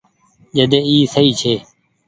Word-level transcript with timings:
جڏي 0.57 0.79
اي 0.89 0.95
سئي 1.13 1.29
ڇي۔ 1.39 1.53